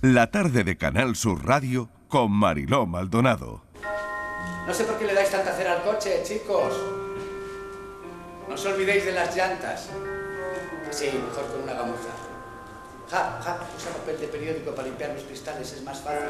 [0.00, 3.64] La tarde de Canal Sur Radio con Mariló Maldonado.
[4.64, 6.72] No sé por qué le dais tanta cera al coche, chicos.
[8.46, 9.88] No os olvidéis de las llantas.
[10.92, 12.10] Sí, mejor con una gamuza.
[13.10, 16.28] Ja, ja, usa papel de periódico para limpiar los cristales, es más fácil.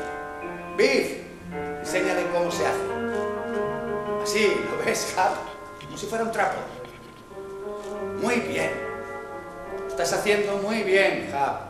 [0.79, 1.19] ¡Biff!
[1.81, 2.81] Enséñale cómo se hace.
[4.23, 5.35] Así, ¿lo ves, Ja?
[5.85, 6.57] Como si fuera un trapo.
[8.23, 8.71] Muy bien.
[9.89, 11.69] Estás haciendo muy bien, Ja.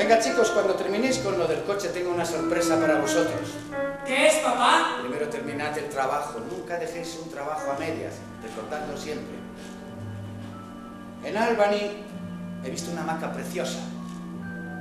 [0.00, 3.50] Venga, chicos, cuando terminéis con lo del coche, tengo una sorpresa para vosotros.
[4.06, 4.96] ¿Qué es, papá?
[5.02, 6.40] Primero terminad el trabajo.
[6.40, 8.14] Nunca dejéis un trabajo a medias.
[8.42, 9.36] Recordadlo siempre.
[11.22, 12.02] En Albany
[12.64, 13.80] he visto una hamaca preciosa.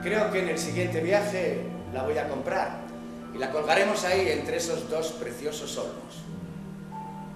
[0.01, 2.77] Creo que en el siguiente viaje la voy a comprar
[3.35, 6.23] y la colgaremos ahí entre esos dos preciosos olmos.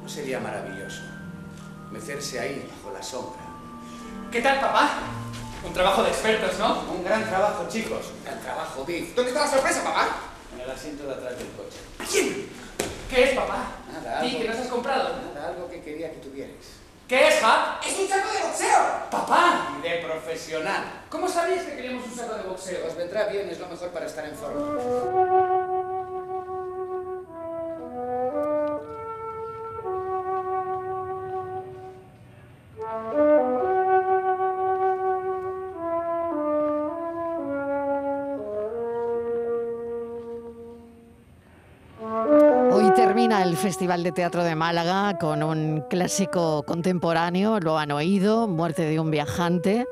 [0.02, 1.02] ¿No sería maravilloso
[1.92, 3.42] mecerse ahí bajo la sombra?
[4.32, 5.23] ¿Qué tal, papá?
[5.66, 6.82] Un trabajo de expertos, ¿no?
[6.92, 8.06] Un gran trabajo, chicos.
[8.20, 9.16] Un gran trabajo, Biff.
[9.16, 10.08] ¿Dónde está la sorpresa, papá?
[10.54, 11.78] En el asiento de atrás del coche.
[12.12, 12.50] ¿Quién?
[13.10, 13.58] ¿Qué es, papá?
[13.92, 15.10] Nada, ¿Y algo- que nos has comprado?
[15.34, 16.84] Nada, algo que quería que tuvierais.
[17.08, 17.84] ¿Qué es, Hap?
[17.86, 18.80] ¡Es un saco de boxeo!
[19.12, 19.78] ¡Papá!
[19.84, 20.84] De profesional.
[21.10, 22.88] ¿Cómo sabías que queríamos un saco de boxeo?
[22.88, 24.62] Os vendrá bien, es lo mejor para estar en forma.
[43.64, 49.10] Festival de Teatro de Málaga con un clásico contemporáneo, lo han oído, Muerte de un
[49.10, 49.88] viajante,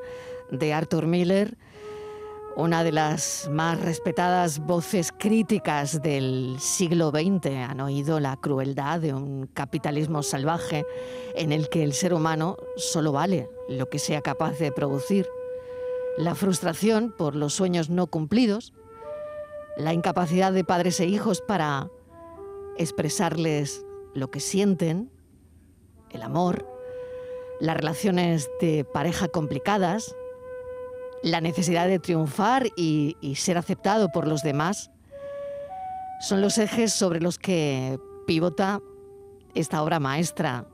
[0.50, 1.56] de Arthur Miller,
[2.54, 7.46] una de las más respetadas voces críticas del siglo XX.
[7.66, 10.84] Han oído la crueldad de un capitalismo salvaje
[11.34, 15.26] en el que el ser humano solo vale lo que sea capaz de producir.
[16.18, 18.74] La frustración por los sueños no cumplidos,
[19.78, 21.88] la incapacidad de padres e hijos para
[22.78, 23.84] expresarles
[24.14, 25.10] lo que sienten,
[26.10, 26.68] el amor,
[27.60, 30.14] las relaciones de pareja complicadas,
[31.22, 34.90] la necesidad de triunfar y, ser aceptado por los demás,
[36.20, 38.80] son los ejes sobre los que pivota
[39.54, 40.66] esta obra maestra.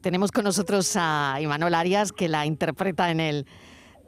[0.00, 3.46] Tenemos con nosotros a Imanol Arias, que la interpreta en el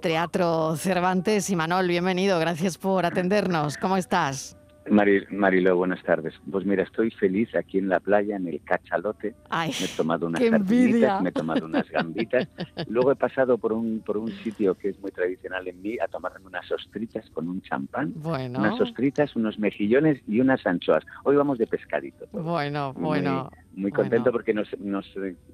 [0.00, 1.50] Teatro Cervantes.
[1.50, 3.76] Imanol, bienvenido, gracias por atendernos.
[3.76, 4.57] ¿Cómo estás?
[4.90, 6.34] Mari, Marilo, buenas tardes.
[6.50, 9.34] Pues mira, estoy feliz aquí en la playa, en el cachalote.
[9.50, 12.48] Ay, Me he tomado unas sardinitas, me he tomado unas gambitas.
[12.88, 16.08] Luego he pasado por un, por un sitio que es muy tradicional en mí a
[16.08, 18.12] tomarme unas ostritas con un champán.
[18.16, 21.04] bueno, Unas ostritas, unos mejillones y unas anchoas.
[21.24, 22.26] Hoy vamos de pescadito.
[22.32, 23.50] bueno, Muy- bueno.
[23.74, 24.32] Muy contento bueno.
[24.32, 25.06] porque nos, nos,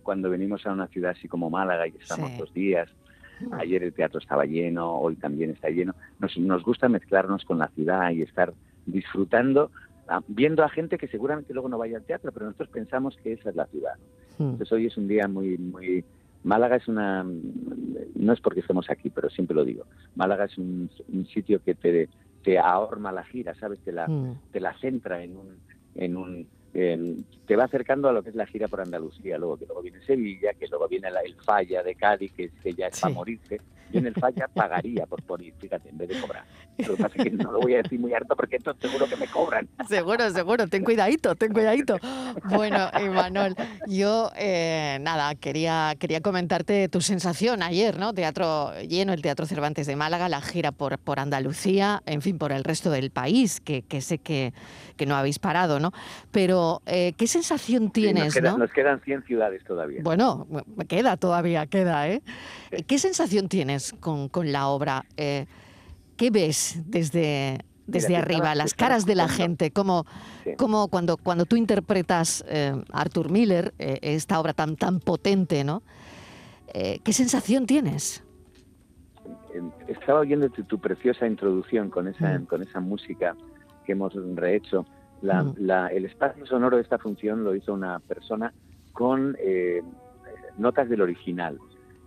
[0.02, 2.38] cuando venimos a una ciudad así como Málaga y estamos Sí.
[2.38, 2.88] dos días,
[3.52, 7.68] ayer el teatro estaba lleno, hoy también está lleno, nos, nos gusta mezclarnos con la
[7.68, 8.54] ciudad y estar
[8.86, 9.70] disfrutando,
[10.08, 13.32] ah, viendo a gente que seguramente luego no vaya al teatro, pero nosotros pensamos que
[13.32, 13.94] esa es la ciudad.
[14.38, 14.46] ¿no?
[14.46, 16.04] Mm, Entonces hoy es un día muy, muy...
[16.42, 17.24] Málaga es una...
[18.14, 19.84] No es porque estemos aquí, pero siempre lo digo.
[20.14, 22.08] Málaga es un, un sitio que te,
[22.42, 23.78] te ahorma la gira, ¿sabes?
[23.80, 24.38] Te la, mm.
[24.52, 25.56] te la centra en un,
[25.94, 26.46] en un
[27.46, 30.00] te va acercando a lo que es la gira por Andalucía, luego que luego viene
[30.04, 33.02] Sevilla, que luego viene la- el Falla de Cádiz, que, que ya es Sí.
[33.02, 33.60] para morirse.
[33.90, 36.44] Yo en el Falla pagaría por, ir, fíjate, en vez de cobrar.
[36.78, 39.06] Lo que pasa es que no lo voy a decir muy harto porque entonces seguro
[39.08, 39.68] que me cobran.
[39.88, 41.98] Seguro, seguro, ten cuidadito, ten cuidadito.
[42.44, 43.54] Bueno, Imanol,
[43.86, 48.12] yo eh, nada, quería, quería comentarte tu sensación ayer, ¿no?
[48.14, 52.50] Teatro lleno, el Teatro Cervantes de Málaga, la gira por, por Andalucía, en fin, por
[52.52, 54.52] el resto del país, que, que sé que,
[54.96, 55.92] que no habéis parado, ¿no?
[56.32, 58.58] Pero, eh, ¿qué sensación Sí, tienes, nos, queda- no?
[58.58, 60.00] nos quedan 100 ciudades todavía.
[60.02, 60.46] Bueno,
[60.76, 62.22] me queda todavía, queda, ¿eh?
[62.86, 65.04] ¿Qué sensación tienes con, con la obra?
[65.16, 65.46] Eh,
[66.16, 68.38] ¿Qué ves desde, desde arriba?
[68.38, 70.04] estaba- Las caras de la gente, como,
[70.44, 70.50] Sí.
[70.56, 75.64] como cuando, cuando tú interpretas eh, a Arthur Miller, eh, esta obra tan, tan potente,
[75.64, 75.82] ¿no?
[76.72, 78.22] Eh, ¿Qué sensación tienes?
[79.86, 82.46] Estaba oyendo tu, tu preciosa introducción con esa, Mm.
[82.46, 83.36] con esa música
[83.86, 84.84] que hemos rehecho.
[85.22, 85.54] La- Mm.
[85.58, 88.52] la- el espacio sonoro de esta función lo hizo una persona
[88.92, 89.36] con
[90.58, 91.58] notas del original.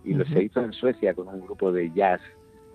[0.08, 0.32] Y lo Ujú.
[0.32, 2.20] se hizo en Suecia con un grupo de jazz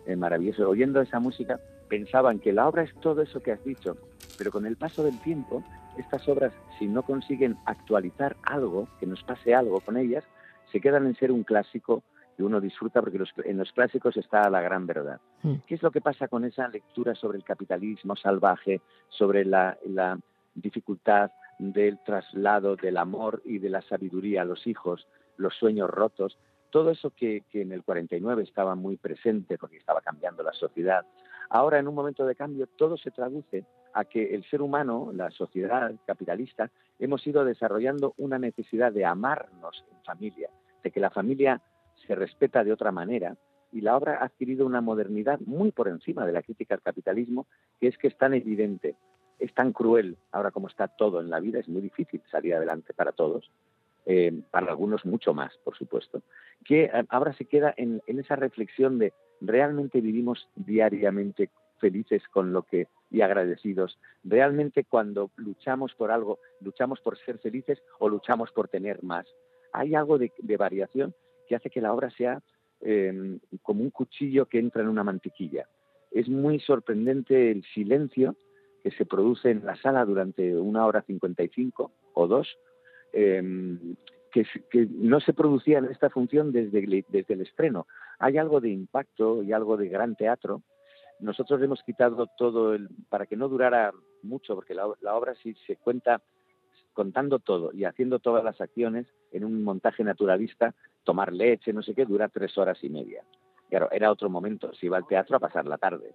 [0.06, 0.70] eh, maravilloso.
[0.70, 1.60] Oyendo esa música,
[1.90, 3.98] pensaban que la obra es todo eso que has dicho,
[4.38, 5.64] pero con el paso del tiempo,
[5.98, 10.24] estas obras, si no consiguen actualizar algo, que nos pase algo con ellas,
[10.72, 12.04] se quedan en ser un clásico
[12.38, 15.20] que uno disfruta porque los- en los clásicos está la gran verdad.
[15.44, 15.56] Mm.
[15.68, 20.20] ¿Qué es lo que pasa con esa lectura sobre el capitalismo salvaje, sobre la, la
[20.56, 25.08] dificultad del traslado del amor y de la sabiduría a los hijos,
[25.38, 26.38] los sueños rotos?
[26.74, 31.06] Todo eso que, en el 49 estaba muy presente porque estaba cambiando la sociedad,
[31.50, 35.30] Ahora, en un momento de cambio, todo se traduce a que el ser humano, la
[35.30, 40.50] sociedad capitalista, hemos ido desarrollando una necesidad de amarnos en familia,
[40.84, 41.62] de que la familia
[42.08, 43.38] se respeta de otra manera,
[43.72, 47.46] y la obra ha adquirido una modernidad muy por encima de la crítica al capitalismo,
[47.80, 48.96] que es que es tan evidente,
[49.38, 52.96] es tan cruel, ahora como está todo en la vida, es muy difícil salir adelante
[52.96, 53.52] para todos,
[54.06, 56.24] eh, para algunos mucho más, por supuesto,
[56.63, 61.50] que eh, ahora se queda en, esa reflexión de realmente vivimos diariamente
[61.80, 64.00] felices con lo que y agradecidos.
[64.24, 69.27] Realmente cuando luchamos por algo, luchamos por ser felices o luchamos por tener más.
[69.71, 71.13] Hay algo de, variación
[71.48, 72.42] que hace que la obra sea
[72.81, 75.68] em, como un cuchillo que entra en una mantequilla.
[76.12, 78.36] Es muy sorprendente el silencio
[78.83, 82.48] que se produce en la sala durante una hora cincuenta y cinco o dos,
[83.13, 83.95] em,
[84.34, 84.46] que,
[84.90, 87.88] no se producía en esta función desde, desde el estreno.
[88.20, 90.64] Hay algo de impacto y algo de gran teatro
[91.24, 95.54] nosotros le hemos quitado todo el, para que no durara mucho, porque la, obra si
[95.66, 96.22] se cuenta
[96.92, 101.96] contando todo y haciendo todas las acciones en un montaje naturalista, tomar leche, no sé
[101.96, 103.24] qué, dura tres horas y media.
[103.70, 106.14] Claro, era otro momento, se iba al teatro a pasar la tarde.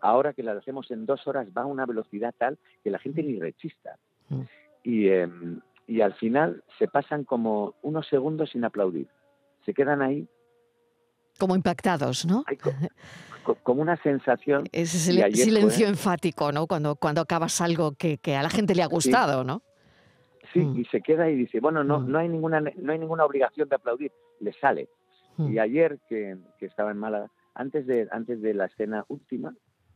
[0.00, 3.22] Ahora que la hacemos en dos horas va a una velocidad tal que la gente
[3.22, 3.96] ni rechista.
[4.28, 4.42] Mm.
[4.82, 9.08] Y, em, y al final se pasan como unos segundos sin aplaudir.
[9.64, 10.28] Se quedan ahí.
[11.38, 12.44] Como impactados, ¿no?
[13.62, 14.64] como una sensación.
[14.72, 16.66] Ese el silencio enfático, ¿no?
[16.66, 19.62] Cuando, cuando acabas algo que, a la gente le ha gustado, ¿no?
[20.52, 20.80] Sí, mm.
[20.80, 22.10] y se queda y dice, bueno, no, mm.
[22.10, 24.90] no, hay ninguna, no hay ninguna obligación de aplaudir, le sale.
[25.38, 25.52] Mm.
[25.52, 29.54] Y ayer que, estaba en Málaga, antes de, antes de la escena última,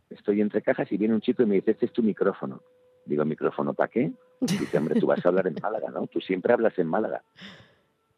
[0.08, 2.62] estoy entre cajas y viene un chico y me dice, este es tu micrófono.
[3.04, 4.12] Digo, ¿micrófono para qué?
[4.40, 6.06] Dice, hombre, tú vas a hablar en Málaga, ¿no?
[6.06, 7.22] Tú siempre hablas en Málaga.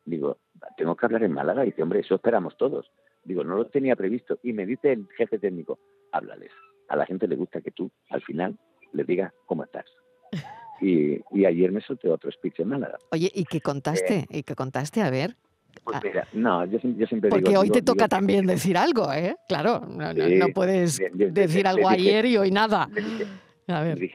[0.05, 0.39] Digo,
[0.77, 1.63] tengo que hablar en Málaga.
[1.63, 2.91] Dice, hombre, eso esperamos todos.
[3.25, 4.39] Digo, no lo tenía previsto.
[4.43, 5.79] Y me dice el jefe técnico,
[6.13, 6.51] háblales.
[6.89, 8.57] A la gente le gusta que tú, al final,
[8.93, 9.87] le digas cómo estás.
[10.81, 12.99] Y, ayer me solté otro speech en Málaga.
[13.11, 14.27] Oye, ¿y qué contaste?
[14.31, 15.03] Eh, ¿Y qué contaste?
[15.03, 15.37] A ver.
[15.83, 17.61] Pues mira, no, yo, siempre Porque digo...
[17.61, 19.37] hoy te toca también decir algo, ¿eh?
[19.49, 22.89] Claro, no, puedes decir algo ayer y hoy nada.
[22.95, 23.27] Dije,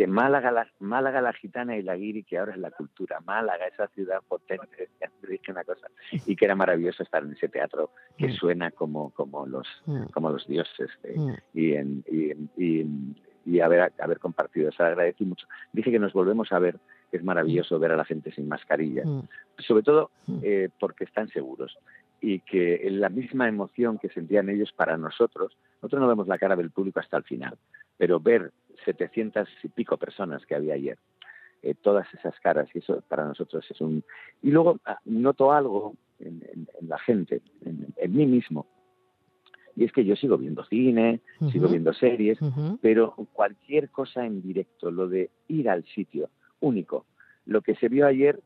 [0.08, 3.20] Málaga la, Málaga la gitana y la guiri, que ahora es la cultura.
[3.22, 4.90] Málaga, esa ciudad potente.
[5.28, 5.88] Dije una cosa.
[6.26, 8.34] Y que era maravilloso estar en ese teatro que mm.
[8.34, 10.06] suena como, como, los, mm.
[10.14, 10.90] como los dioses.
[11.04, 11.34] Eh, mm.
[11.54, 12.04] y, en,
[12.58, 12.86] y,
[13.46, 14.72] y, haber, haber compartido.
[14.72, 15.48] Se agradecí mucho.
[15.74, 16.80] Dije que nos volvemos a ver,
[17.12, 19.04] es maravilloso ver a la gente sin mascarilla.
[19.58, 20.12] Sobre todo
[20.44, 21.78] eh, porque están seguros
[22.22, 26.56] y que la misma emoción que sentían ellos para nosotros, nosotros no vemos la cara
[26.56, 27.58] del público hasta el final,
[27.98, 28.52] pero ver
[28.86, 30.98] 700 y pico personas que había ayer,
[31.62, 34.04] eh, todas esas caras, y eso para nosotros es un...
[34.42, 38.68] Y luego ah, noto algo en, la gente, en, mí mismo,
[39.76, 41.22] y es que yo sigo viendo cine,
[41.52, 42.38] sigo viendo series,
[42.82, 46.30] pero cualquier cosa en directo, lo de ir al sitio
[46.60, 47.06] único,
[47.46, 48.42] lo que se vio ayer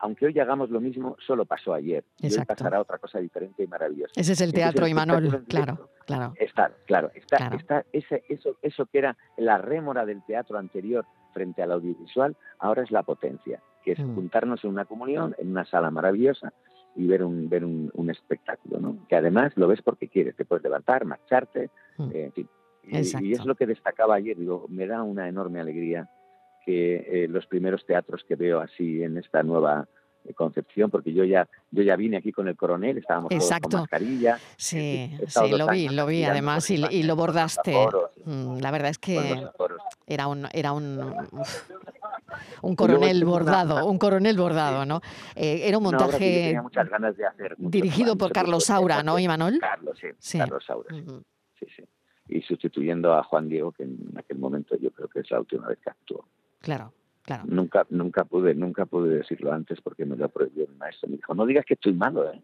[0.00, 2.04] aunque hoy hagamos lo mismo, solo pasó ayer.
[2.18, 4.12] Y hoy pasará otra cosa diferente y maravillosa.
[4.16, 6.34] Ese es el teatro, Imanol, claro, claro.
[6.36, 11.62] Está, claro, está, está ese, eso, eso que era la rémora del teatro anterior frente
[11.62, 14.14] al audiovisual, ahora es la potencia, que es mm.
[14.14, 16.52] juntarnos en una comunión, en una sala maravillosa
[16.94, 19.06] y ver un, ver un, espectáculo, ¿no?
[19.08, 22.10] Que además lo ves porque quieres, te puedes levantar, marcharte, mm.
[22.12, 22.48] eh, en fin.
[22.84, 26.08] Y, y, es lo que destacaba ayer, digo, me da una enorme alegría
[26.66, 29.88] que eh, los primeros teatros que veo así en esta nueva
[30.24, 33.80] eh, concepción, porque yo ya yo ya vine aquí con el coronel, estábamos todos con
[33.80, 34.38] mascarilla.
[34.56, 37.74] Sí, sí, lo vi, lo vi además y, lo bordaste.
[38.24, 39.46] Mm, la verdad es que
[40.06, 41.14] era un era un
[42.62, 45.00] un coronel bordado, un coronel bordado, ¿no?
[45.34, 46.60] Eh, era un montaje
[47.58, 49.58] dirigido por Carlos Saura, ¿no, Imanol?
[49.60, 50.94] Carlos, sí, Carlos Saura,
[51.58, 51.84] sí, sí.
[52.28, 55.68] Y sustituyendo a Juan Diego, que en aquel momento yo creo que es la última
[55.68, 56.26] vez que actuó.
[56.60, 57.44] Claro, claro.
[57.46, 61.08] Nunca, nunca pude, nunca pude decirlo antes porque me lo prohibió el maestro.
[61.08, 62.42] Me dijo, no digas que estoy malo, ¿eh?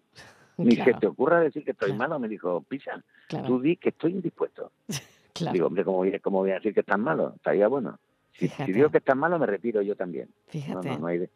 [0.59, 3.03] Ni que te ocurra decir que estoy malo, me dijo, Pisa,
[3.47, 4.71] tú di que estoy indispuesto.
[5.53, 7.33] Digo, hombre, ¿cómo voy, ¿cómo voy, a decir que estás malo?
[7.37, 7.99] Estaría bueno.
[8.33, 10.29] Si, digo que estás malo, me retiro yo también.
[10.49, 10.91] Fíjate.
[10.91, 11.29] No, no, hay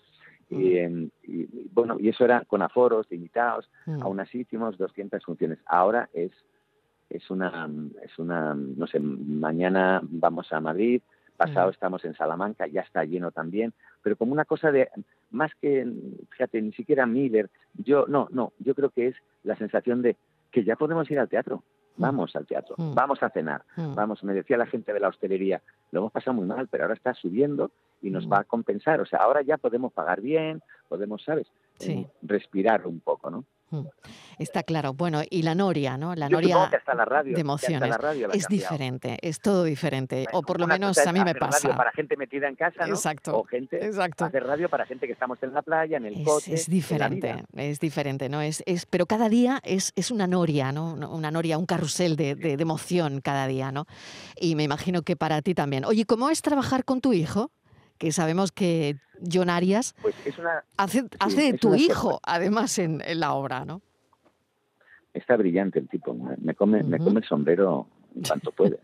[0.51, 1.07] mm.
[1.25, 3.69] y, bueno, y eso era con aforos, limitados.
[3.87, 4.03] Mm.
[4.03, 5.59] Aún así hicimos 200 funciones.
[5.67, 6.31] Ahora es,
[7.11, 7.69] es una,
[8.03, 11.03] es una, no sé, mañana vamos a Madrid,
[11.37, 14.89] pasado estamos en Salamanca, ya está lleno también, pero como una cosa de,
[15.31, 15.87] más que,
[16.31, 20.17] fíjate, ni siquiera Miller, yo, no, no, yo creo que es la sensación de
[20.51, 21.63] que ya podemos ir al teatro,
[21.97, 25.63] vamos al teatro, vamos a cenar, vamos, me decía la gente de la hostelería,
[25.93, 27.71] lo hemos pasado muy mal, pero ahora está subiendo
[28.03, 31.47] y nos va a compensar, o sea, ahora ya podemos pagar bien, podemos, ¿sabes?
[32.23, 33.45] Respirar un poco, ¿no?
[33.71, 33.87] Mm.
[34.39, 34.93] Está claro.
[34.95, 36.15] Bueno, y la noria, ¿no?
[36.15, 37.89] La Yo noria que hasta la radio, de hasta emociones.
[37.89, 38.71] la radio la Es cambiado.
[38.75, 40.23] diferente, es todo diferente.
[40.25, 41.77] Bueno, O por lo menos a mí me hacer radio pasa.
[41.77, 42.95] para gente metida en casa, ¿no?
[42.95, 44.25] Exacto, O gente exacto.
[44.25, 46.73] hacer radio para gente que estamos en la playa, en el Es, coche, es en
[46.73, 47.45] la diferente, vida.
[47.57, 48.41] es diferente, ¿no?
[48.41, 50.93] Es, es, pero cada día es, es una noria, ¿no?
[50.93, 53.87] Una- Una noria, un carrusel de, de- de emoción cada día, ¿no?
[54.39, 55.85] Y me imagino que para ti también.
[55.87, 57.51] Oye, ¿cómo es trabajar con tu hijo?
[57.99, 58.97] Que sabemos que
[59.31, 63.65] John Arias Pues es una hace, hace de tu hijo, además, en, en la obra,
[63.65, 63.81] ¿no?
[65.15, 67.07] está brillante el tipo, me, me come, me Ujú.
[67.07, 68.79] come el sombrero en cuanto puede.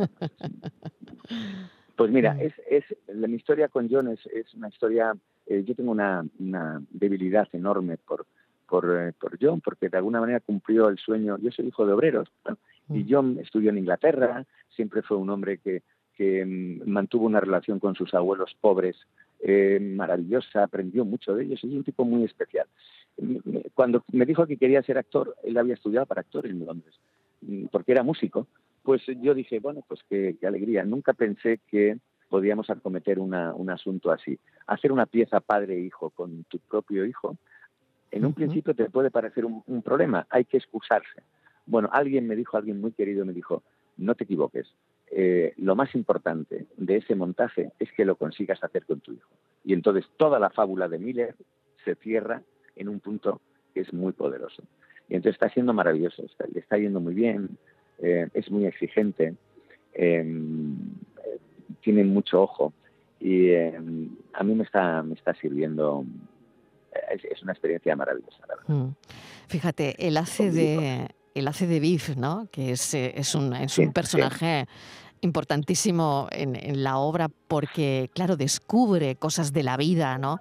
[1.96, 5.14] Pues mira, es, es la, mi historia con John es, es una historia.
[5.46, 8.26] eh, yo tengo una, una debilidad enorme por,
[8.66, 11.36] por, eh, por John, porque de alguna manera cumplió el sueño.
[11.38, 12.56] Yo soy hijo de obreros, ¿no?
[12.96, 13.06] y.
[13.08, 15.82] John estudió en Inglaterra, siempre fue un hombre que,
[16.16, 18.96] que mm, mantuvo una relación con sus abuelos pobres
[19.44, 22.66] eh, maravillosa, aprendió mucho de ellos, es un tipo muy especial.
[23.74, 26.94] Cuando me dijo que quería ser actor, él había estudiado para actor en Londres,
[27.40, 28.46] mm, porque era músico,
[28.82, 30.84] pues yo dije, bueno, pues qué, qué alegría.
[30.84, 34.38] Nunca pensé que podíamos acometer una, un asunto así.
[34.66, 37.36] Hacer una pieza padre e hijo con tu propio hijo,
[38.10, 38.36] en un Ujú.
[38.36, 41.22] principio te puede parecer un, un problema, hay que excusarse.
[41.66, 43.62] Bueno, alguien me dijo, alguien muy querido me dijo,
[43.96, 44.72] no te equivoques,
[45.14, 49.28] eh, lo más importante de ese montaje es que lo consigas hacer con tu hijo.
[49.62, 51.34] Y entonces toda la fábula de Miller
[51.84, 52.42] se cierra
[52.76, 53.40] en un punto
[53.74, 54.62] que es muy poderoso.
[55.10, 57.58] Y entonces está siendo maravilloso, está- le está yendo muy bien,
[57.98, 59.34] eh, es muy exigente,
[59.92, 60.24] eh,
[61.82, 62.72] tiene mucho ojo
[63.20, 63.78] y eh,
[64.32, 66.04] a mí me está, me está sirviendo,
[67.10, 68.74] es, una experiencia maravillosa, la verdad.
[68.74, 68.94] Mm.
[69.48, 72.46] Fíjate, él hace de, él hace de Biff, ¿no?
[72.50, 73.92] Que es, eh, es, un, es Sí, un sí.
[73.92, 74.66] personaje
[75.20, 80.40] importantísimo en, en la obra porque, claro, descubre cosas de la vida, ¿no?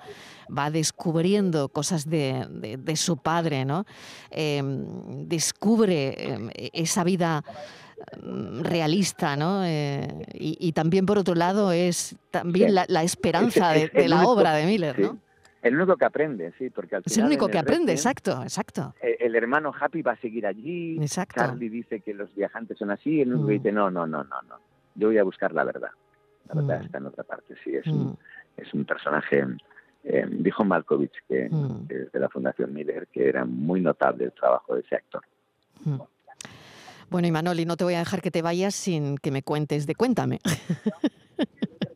[0.49, 3.85] Va descubriendo cosas de, de- de su padre, ¿no?
[4.31, 7.43] Em, descubre em, esa vida
[8.23, 9.63] mm, realista, ¿no?
[9.63, 14.01] Eh, y, y también, por otro lado, es también la, la esperanza Es- es de,
[14.01, 14.97] de la obra de Miller.
[14.99, 15.19] ¿no?
[15.61, 17.91] El único que aprende, sí, porque al Es el final único en que el aprende,
[17.91, 18.95] exacto, exacto.
[19.01, 20.97] eh, El hermano Happy va a seguir allí.
[21.01, 21.35] Exacto.
[21.39, 23.21] Charlie dice que los viajantes son así.
[23.21, 23.57] El único que Mm.
[23.57, 24.55] dice, no, no, no, no, no.
[24.95, 25.91] Yo voy a buscar la verdad.
[26.49, 26.85] La verdad Mm.
[26.85, 27.55] está en otra parte.
[27.63, 27.91] Sí, es, Mm.
[27.91, 28.17] un,
[28.57, 29.45] es un personaje.
[30.03, 31.87] eh, dijo Malkovich, que, Mm.
[31.87, 35.21] que de la Fundación Miller, que era muy notable el trabajo de ese actor.
[35.85, 35.97] Mm.
[37.11, 39.85] Bueno, y Manoli, no te voy a dejar que te vayas sin que me cuentes
[39.85, 40.39] de Cuéntame.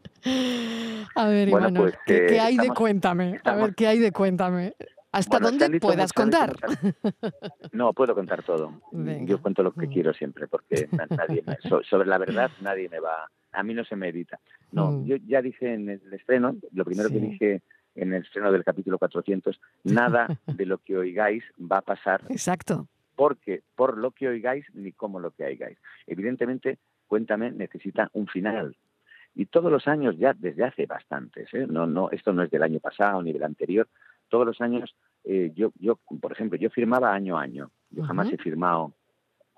[1.16, 3.40] a ver, Bueno, pues, ¿qué, qué hay de estamos- Cuéntame?
[3.44, 4.74] A ver, ¿qué hay de Cuéntame?
[5.12, 6.56] Hasta Bueno, dónde puedas contar.
[7.72, 8.82] No, puedo contar todo.
[8.92, 9.26] Venga.
[9.26, 12.90] Yo cuento lo que quiero siempre, porque na- nadie me- so- sobre la verdad nadie
[12.90, 14.40] me va, a mí no se me edita.
[14.74, 15.06] No, Mm.
[15.06, 17.62] yo ya dije en el estreno, lo primero que dije
[17.96, 22.90] en el estreno del capítulo 400, nada de lo que oigáis va a pasar Exacto.
[23.16, 25.78] porque por lo que oigáis ni como lo que oigáis.
[26.08, 26.78] Evidentemente,
[27.08, 28.76] Cuéntame necesita un final.
[29.36, 31.68] Y todos los años, ya desde hace bastantes, ¿eh?
[31.70, 33.88] no, no, esto no es del año pasado ni del anterior,
[34.30, 38.28] todos los años, eh, yo, yo, por ejemplo, yo firmaba año a año, yo jamás
[38.28, 38.36] Ujú.
[38.36, 38.94] he firmado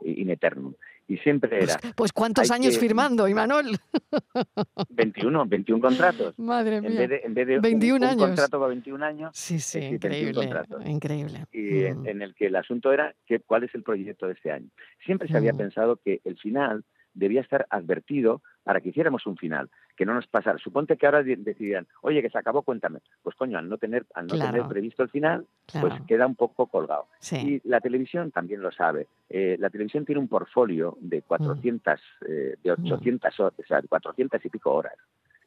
[0.01, 0.73] in eternum.
[1.09, 3.77] Y siempre Pues, era pues ¿cuántos hay años que- firmando, Imanol?
[4.89, 6.37] 21, 21 contratos.
[6.37, 6.99] Madre En mía.
[6.99, 8.25] vez de, en vez de un- 21 un, años.
[8.27, 11.45] contrato para 21 años, Sí, sí, sí, 21 increíble, increíble.
[11.53, 12.07] y en, Mm.
[12.07, 14.69] en el que el asunto era que, cuál es el proyecto de este año.
[15.05, 15.57] Siempre se había Mm.
[15.57, 16.83] pensado que el final
[17.17, 20.57] debía estar advertido para que hiciéramos un final, que no nos pasara.
[20.59, 22.99] Suponte que ahora de- decidieran, oye, que se acabó, cuéntame.
[23.23, 24.51] Pues coño, al no tener, al no Claro.
[24.51, 27.07] tener previsto el final, Claro, pues queda un poco colgado.
[27.19, 27.61] sí.
[27.63, 29.07] Y la televisión también lo sabe.
[29.29, 34.43] Eh, la televisión tiene un portfolio de 400, eh, de 800 horas, o sea, 400
[34.45, 34.93] y pico horas.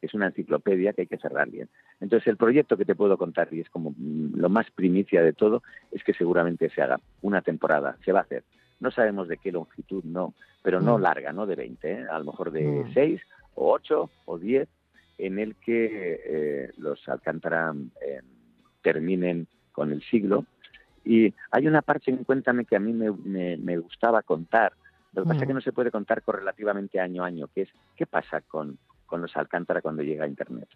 [0.03, 1.69] Es una enciclopedia que hay que cerrar bien.
[2.01, 5.35] Entonces, el proyecto que te puedo contar, y es como mm, lo más primicia de
[5.35, 5.63] todo,
[5.93, 8.45] es que seguramente se haga una temporada, se va a hacer.
[8.81, 11.03] No sabemos de qué longitud, no, pero no Mm.
[11.03, 12.07] larga, no de 20, ¿eh?
[12.11, 12.95] a lo mejor de Mm.
[12.95, 13.21] 6
[13.55, 14.69] o 8 o 10,
[15.19, 18.21] en el que eh, los Alcántara eh,
[18.83, 20.47] terminen con el siglo.
[21.05, 24.73] Y hay una parte en Cuéntame que a mí me, me- me gustaba contar,
[25.13, 25.57] lo que pasa es que Mm.
[25.57, 29.37] no se puede contar correlativamente año a año, que es qué pasa con, con los
[29.37, 30.69] Alcántara cuando llega a Internet.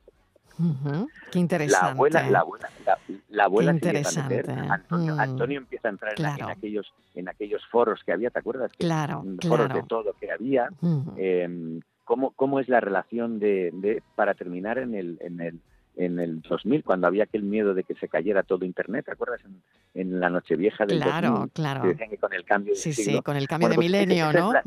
[1.33, 1.87] Qué interesante.
[1.87, 2.99] La abuela, la abuela, la,
[3.31, 4.51] la abuela a meter, interesante.
[4.51, 5.21] Antonio, Mm.
[5.21, 8.71] Antonio empieza a entrar en, aquellos, en aquellos foros que había, ¿te acuerdas?
[8.79, 9.75] Claro, foros claro.
[9.75, 10.69] de todo que había.
[11.17, 15.61] Eh, ¿cómo, ¿Cómo es la relación de, de- para terminar en el, en el
[15.97, 19.41] en el 2000, cuando había aquel miedo de que se cayera todo Internet, ¿te acuerdas?
[19.45, 19.63] En,
[19.95, 21.83] en la Nochevieja del Claro, 2000, claro.
[21.83, 23.89] que decían que con el cambio de Sí, siglo, sí, con el cambio Bueno, de
[23.89, 24.53] pues milenio, es ¿no?
[24.53, 24.63] la-.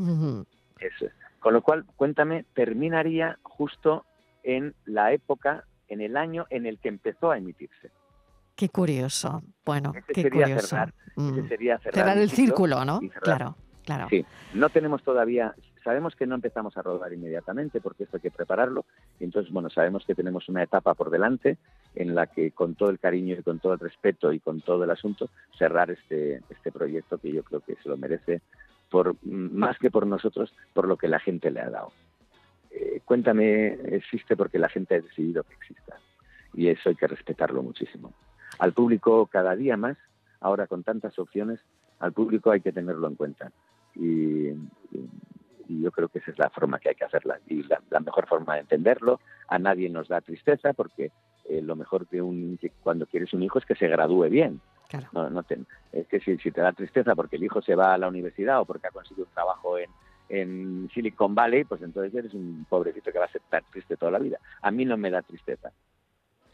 [0.79, 1.11] Eso es.
[1.41, 4.05] Con lo cual, cuéntame, terminaría justo
[4.43, 7.91] en la época, en el año en el que empezó a emitirse.
[8.55, 9.43] Qué curioso.
[9.65, 10.67] Bueno, Ese qué sería curioso.
[10.67, 11.47] cerrar, ese Mm.
[11.47, 12.99] sería cerrar, Cerrar un el círculo, ¿no?
[13.21, 14.07] Claro, claro.
[14.09, 14.25] Sí,
[14.55, 15.53] no tenemos todavía,
[15.83, 18.85] sabemos que no empezamos a rodar inmediatamente porque esto hay que prepararlo.
[19.19, 21.57] Y entonces, bueno, sabemos que tenemos una etapa por delante
[21.93, 24.83] en la que con todo el cariño y con todo el respeto y con todo
[24.83, 28.41] el asunto, cerrar este, este proyecto que yo creo que se lo merece
[28.89, 31.91] por más que por nosotros, por lo que la gente le ha dado.
[32.79, 35.99] Eh, cuéntame, existe porque la gente ha decidido que exista.
[36.53, 38.13] Y eso hay que respetarlo muchísimo.
[38.59, 39.97] Al público cada día más,
[40.41, 41.59] ahora con tantas opciones,
[41.99, 43.51] al público hay que tenerlo en cuenta.
[43.95, 45.09] Y, y-
[45.69, 47.39] y yo creo que esa es la forma que hay que hacerla.
[47.47, 49.19] Y la, la mejor forma de entenderlo,
[49.49, 51.11] a nadie nos da tristeza porque
[51.49, 54.61] eh, lo mejor que, un, que cuando quieres un hijo es que se gradúe bien.
[54.87, 55.07] Claro.
[55.11, 55.59] No, no te-
[55.91, 58.61] es que si, si te da tristeza porque el hijo se va a la universidad
[58.61, 59.89] o porque ha conseguido un trabajo en,
[60.29, 64.19] en Silicon Valley, pues entonces eres un pobrecito que va a estar triste toda la
[64.19, 64.39] vida.
[64.61, 65.71] A mí no me da tristeza.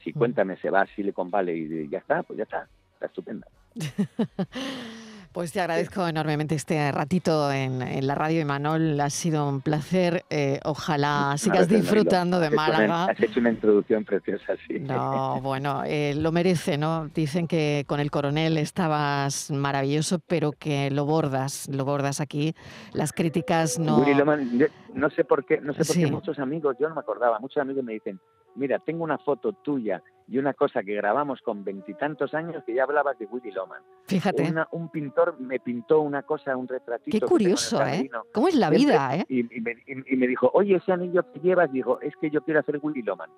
[0.03, 0.18] Si Mm.
[0.18, 3.48] Cuéntame se va a Silicon Valley y ya está, pues ya está, está estupenda.
[5.34, 9.00] Pues te agradezco enormemente este ratito en, en la radio, Imanol.
[9.02, 10.24] Ha sido un placer.
[10.30, 13.06] Eh, ojalá sigas disfrutando de Málaga.
[13.06, 14.80] has hecho una introducción preciosa, sí.
[14.80, 17.10] No, bueno, eh, lo merece, ¿no?
[17.16, 22.54] Dicen que con el coronel estabas maravilloso, pero que lo bordas, lo bordas aquí.
[22.92, 23.98] Las críticas no.
[23.98, 26.12] Willy Loman, yo no sé por qué, no sé por qué Sí.
[26.12, 28.20] muchos amigos, yo no me acordaba, muchos amigos me dicen,
[28.56, 32.84] mira, tengo una foto tuya y una cosa que grabamos con veintitantos años que ya
[32.84, 33.82] hablabas de Willy Loman.
[34.08, 37.18] Fíjate, Una- un pintor me pintó una cosa, un retratito.
[37.18, 38.10] qué curioso, ¿eh?
[38.34, 39.26] ¿Cómo es la Siempre- vida, eh?
[39.28, 42.30] Y, y me, y- y me dijo, oye, ese anillo que llevas, digo, es que
[42.30, 43.30] yo quiero hacer Willy Loman.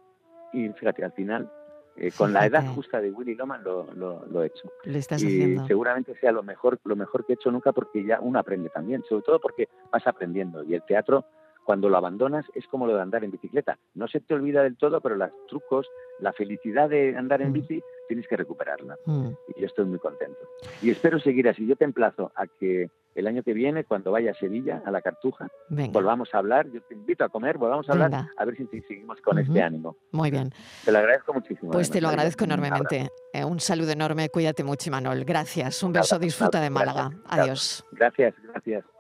[0.53, 1.51] Y fíjate, al final,
[1.97, 4.69] eh, con la edad justa de Willy Loman lo, lo, lo he hecho.
[4.83, 5.65] Lo estás y haciendo.
[5.65, 9.01] seguramente sea lo mejor, lo mejor que he hecho nunca porque ya uno aprende también,
[9.07, 10.61] sobre todo porque vas aprendiendo.
[10.63, 11.23] Y el teatro,
[11.65, 13.77] cuando lo abandonas, es como lo de andar en bicicleta.
[13.95, 15.87] No se te olvida del todo, pero los trucos,
[16.19, 17.53] la felicidad de andar en Mm.
[17.53, 19.29] bici, tienes que recuperarla Mm.
[19.55, 20.39] y yo estoy muy contento.
[20.81, 21.65] Y espero seguir así.
[21.67, 25.01] Yo te emplazo a que el año que viene, cuando vaya a Sevilla, a la
[25.01, 26.69] Cartuja, Venga, volvamos a hablar.
[26.71, 28.29] Yo te invito a comer, volvamos a hablar, Venga.
[28.37, 29.95] a ver si, seguimos con este ánimo.
[30.11, 30.51] muy bien.
[30.85, 31.71] Te lo agradezco muchísimo.
[31.71, 33.09] Pues además, te lo agradezco enormemente.
[33.33, 35.23] Eh, un saludo enorme, cuídate mucho, Imanol.
[35.25, 36.69] Gracias, un beso, disfruta de.
[36.69, 37.09] Málaga.
[37.09, 37.25] Gracias.
[37.39, 37.85] Adiós.
[37.93, 38.94] Gracias, gracias.